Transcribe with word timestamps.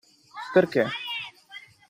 Perché? 0.55 0.83